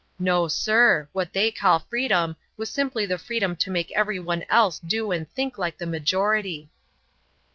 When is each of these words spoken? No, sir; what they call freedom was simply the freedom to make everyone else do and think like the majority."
No, 0.17 0.47
sir; 0.47 1.07
what 1.11 1.31
they 1.31 1.51
call 1.51 1.77
freedom 1.77 2.35
was 2.57 2.71
simply 2.71 3.05
the 3.05 3.19
freedom 3.19 3.55
to 3.57 3.69
make 3.69 3.91
everyone 3.91 4.43
else 4.49 4.79
do 4.79 5.11
and 5.11 5.29
think 5.31 5.59
like 5.59 5.77
the 5.77 5.85
majority." 5.85 6.71